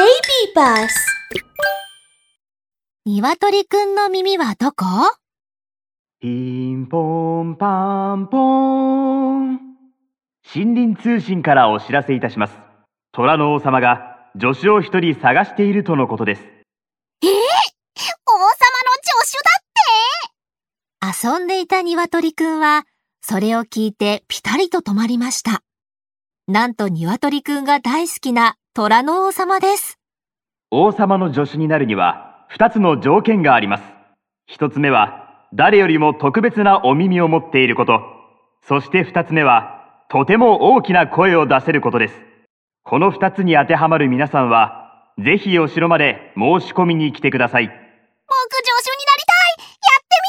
[0.00, 0.08] Baby
[0.56, 0.88] Bus
[3.04, 4.86] 鶏くんの耳はどこ？
[6.20, 8.40] ピンポンパンポー
[9.40, 9.60] ン。
[10.54, 12.54] 森林通信からお知らせいたします。
[13.12, 16.40] 虎の王様が助手を一人探しているとのことです。
[16.40, 18.64] 王様の助
[19.30, 19.50] 手だ
[21.10, 21.26] って？
[21.28, 22.86] 遊んでいた鶏くんは、
[23.20, 25.62] それを聞いてピタリと止まりました。
[26.48, 29.98] なんと鶏くんが大好きな虎の王様です。
[30.70, 33.82] 王様の助手になるには二つの条件があります。
[34.46, 38.00] 一つ目は誰よりも特別なお耳を持っていること。
[38.68, 42.14] そして二つ目はとても大きな声を出せることです。
[42.84, 47.66] この二つに当てはまる皆さんは、ぜひお城まで申し込みに来てください。
[47.66, 50.20] 僕助手になりたいやって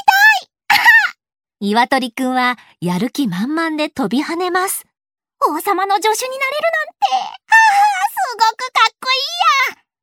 [1.62, 4.84] 鶏くんはやる気満々で飛び跳ねます。
[4.84, 7.60] みたい王様の助手になれるなんて、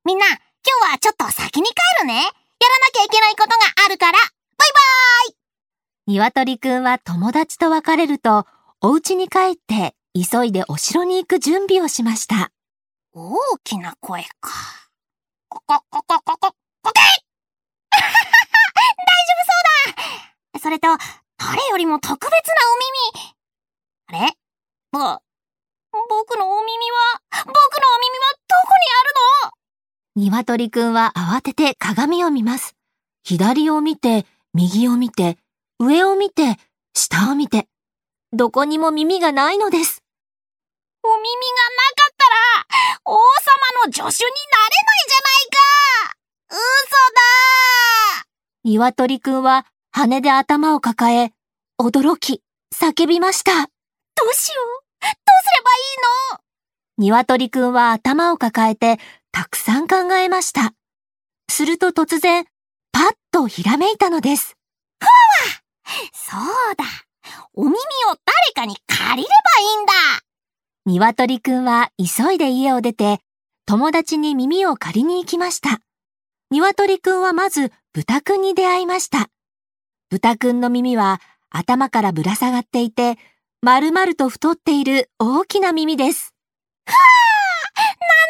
[0.08, 0.34] みんな、今
[0.88, 2.14] 日はちょっと先に帰るね。
[2.14, 2.32] やらな
[2.94, 4.22] きゃいけないことがあるから、バイ
[4.72, 5.36] バーイ
[6.14, 8.46] 鶏くんは友達と別れると、
[8.80, 12.50] お家に帰って急いでお城に行く準備をしました。
[13.12, 14.50] 大きな声か。
[15.50, 17.00] ここ、ここ、ここ、こけ
[17.90, 18.08] 大丈
[19.36, 19.52] 夫そ
[20.54, 20.88] うだそれと、
[21.36, 22.54] 誰よりも特別な
[24.08, 24.24] お耳。
[24.24, 24.32] あれ？
[24.90, 25.00] ぼ、
[26.08, 29.57] 僕のお耳は、僕のお耳はどこにあるの？
[30.18, 32.74] 鶏くんは慌てて鏡を見ます。
[33.22, 35.38] 左を見て、右を見て、
[35.78, 36.56] 上を見て、
[36.92, 37.68] 下を見て、
[38.32, 40.02] どこにも耳がないのです。
[41.04, 41.30] お耳が
[41.70, 42.26] なかった
[42.74, 43.20] ら、王様
[43.86, 46.16] の助手になれないじゃないか
[46.50, 46.58] 嘘
[47.14, 48.26] だ
[48.64, 51.30] 鶏くんは羽で頭を抱え、
[51.80, 52.42] 驚き、
[52.74, 53.52] 叫びました。
[53.52, 55.18] どうしようどうす
[55.56, 56.40] ればいいの
[56.98, 58.98] 鶏くんは頭を抱えて、
[59.32, 60.72] たくさん考えました。
[61.50, 62.44] すると突然、
[62.92, 64.56] パッとひらめいたのです。
[66.12, 66.84] そうだ。
[67.54, 68.18] お耳を誰
[68.54, 69.92] かに借りればいいんだ
[70.86, 73.20] 鶏くんは急いで家を出て、
[73.66, 75.80] 友達に耳を借りに行きました。
[76.50, 79.28] 鶏くんはまず豚くんに出会いました。
[80.10, 83.18] 豚くんの耳は頭からぶら下がっていて、
[83.60, 86.34] 丸々と太っている大きな耳です。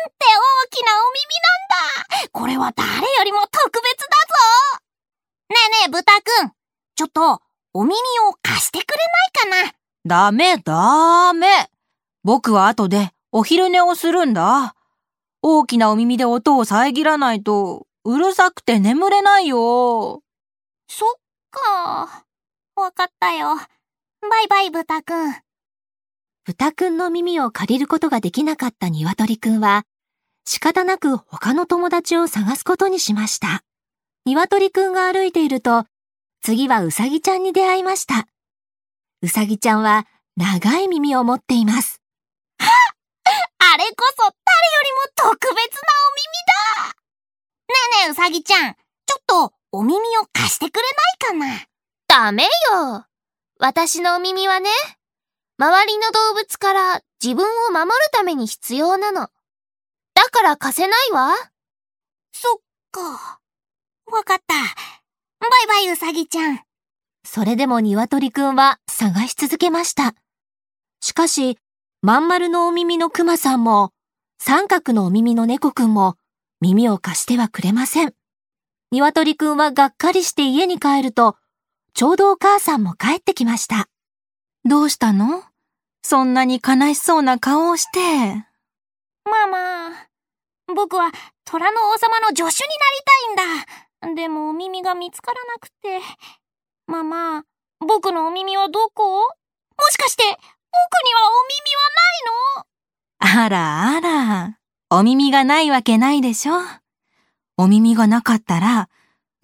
[0.08, 4.06] って大きなお耳なんだこれは誰よりも特別だ
[4.76, 4.88] ぞ
[5.50, 6.52] ねえねえ、豚くん。
[6.94, 7.40] ちょっと、
[7.72, 8.96] お耳を貸してくれ
[9.46, 9.72] ないかな
[10.04, 11.46] ダメダメ。
[12.24, 14.74] 僕は後でお昼寝をするんだ。
[15.42, 20.22] 大きなお耳で音を遮らないと、うるさくて眠れないよ。
[20.88, 21.14] そっ
[21.50, 22.24] か。
[22.76, 23.56] わかったよ。
[23.56, 25.34] バイバイ、豚くん。
[26.48, 29.82] 豚くんの耳を借りることができなかった鶏くんは、
[30.46, 33.60] 仕方なく他の友達を探すことにしました。
[34.24, 35.84] 鶏くんが歩いていると、
[36.40, 38.28] 次はうさぎちゃんに出会いました。
[39.20, 40.06] うさぎちゃんは
[40.38, 42.00] 長い耳を持っています。
[42.58, 42.64] あ
[43.76, 44.34] れこそ誰よ
[44.84, 46.14] りも特別なお
[46.78, 48.72] 耳だねえねえ、うさぎちゃん。
[48.72, 50.82] ちょっと、お耳を貸してくれ
[51.30, 51.66] ないかな
[52.06, 53.04] ダメよ。
[53.58, 54.70] 私のお耳はね、
[55.60, 59.28] 周りの動物から自分を守るために必要なの。
[60.14, 61.34] だから貸せないわ。
[62.32, 62.60] そっ
[62.92, 63.40] か。
[64.06, 64.54] わかった。
[64.54, 64.60] バ
[65.64, 66.60] イバイ、うさぎちゃん。
[67.24, 70.14] それでも鶏くんは探し続けました。
[71.00, 71.58] しかし、
[72.02, 73.92] まん丸のお耳のクマさんも、
[74.38, 76.16] 三角のお耳の猫くんも、
[76.60, 78.14] 耳を貸してはくれません。
[78.92, 81.36] 鶏くんはがっかりして家に帰ると、
[81.94, 83.88] ちょうどお母さんも帰ってきました。
[84.64, 85.44] どうしたの？
[86.08, 88.00] そんなに悲しそうな顔をして。
[89.26, 89.90] ママ、
[90.74, 91.12] 僕は
[91.44, 92.54] 虎の王様の助手になり
[93.36, 94.22] たいんだ。
[94.22, 96.00] でもお耳が見つからなくて。
[96.86, 97.44] ママ、
[97.86, 99.20] 僕のお耳はどこ？
[99.20, 99.26] も
[99.90, 100.40] しかして、僕に
[101.12, 101.44] はお
[103.20, 103.44] 耳はないの？
[103.44, 104.58] あらあら。
[104.88, 106.54] お耳がないわけないでしょ。
[107.58, 108.88] お耳がなかったら、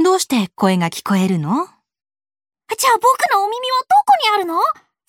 [0.03, 1.67] どうして声が聞こえるの？
[1.67, 4.62] じゃあ僕のお耳はどこにあるの？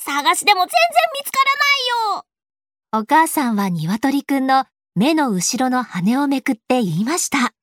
[0.06, 0.72] 探しても全然
[1.20, 1.44] 見つから
[2.14, 2.26] ないよ。
[2.94, 4.66] お母さんは鶏くんの
[4.96, 7.54] 目の後ろの羽をめくって言いました。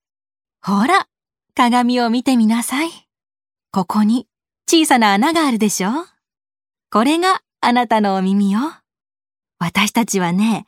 [0.60, 1.06] ほら、
[1.54, 2.90] 鏡を見てみなさい。
[3.70, 4.26] ここに
[4.68, 5.90] 小さな穴があるでしょ
[6.90, 8.60] これがあなたのお耳よ。
[9.58, 10.66] 私たちはね、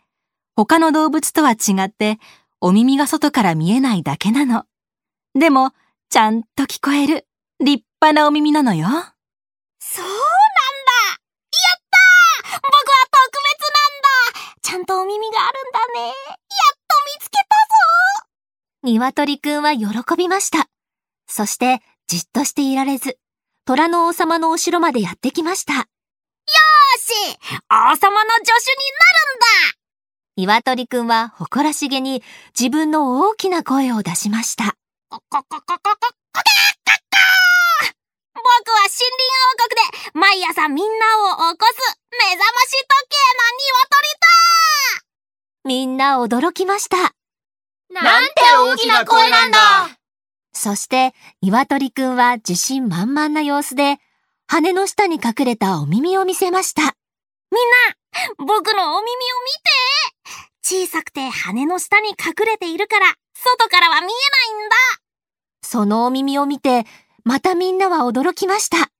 [0.56, 2.18] 他の動物とは違って、
[2.60, 4.64] お耳が外から見えないだけなの。
[5.34, 5.72] でも、
[6.08, 7.26] ちゃんと聞こえる、
[7.58, 8.86] 立派なお耳なのよ。
[8.86, 9.14] そうなんだ
[11.54, 14.08] やったー僕は特別なんだ
[14.62, 16.08] ちゃんとお耳があるんだね。
[16.08, 17.44] やっと見つけた
[18.24, 18.28] ぞ
[18.82, 20.68] 鶏くんは喜びました。
[21.26, 23.18] そして、じっとしていられず、
[23.64, 25.74] 虎の王様のお城までやってきました。
[25.74, 25.80] よ
[26.98, 27.12] し
[27.70, 29.46] 王様の助手になるんだ
[30.36, 32.22] 鶏くんは誇らしげに
[32.58, 34.74] 自分の大きな声を出しました。
[35.08, 35.98] こここここここ
[36.34, 36.50] こけ
[38.34, 43.24] 僕は森林王国で毎朝みんなを起こす目覚まし時計
[46.04, 46.96] みんな驚きました。
[47.90, 49.58] なんて大きな声なんだ
[50.52, 53.96] そして、鶏くんは自信満々な様子で、
[54.46, 56.82] 羽の下に隠れたお耳を見せました。
[56.82, 56.94] の鳥だ
[58.36, 59.14] 僕のお耳を
[60.62, 64.76] 見て小さくて羽の下に隠れているから外からは見えないんだ
[65.62, 66.84] そのお耳を見て、
[67.24, 68.90] またみんなは驚きました。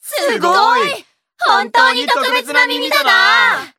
[0.00, 0.48] すご
[0.78, 1.04] い
[1.46, 3.74] 本当に特別な耳だな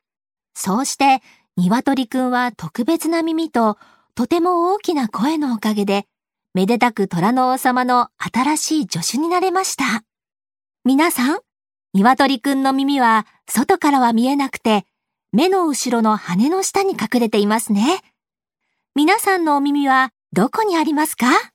[0.54, 1.20] そうして、
[1.56, 3.78] 鶏くんは特別な耳と、
[4.14, 6.06] とても大きな声のおかげで、
[6.54, 10.04] めでたく虎の王様の新しい助手になれました。
[10.84, 11.38] 皆さん、
[11.92, 14.86] 鶏くんの耳は外からは見えなくて、
[15.32, 18.00] 目の後ろの羽の下に隠れていますね。
[18.94, 21.49] 皆さんのお耳はどこにありますか？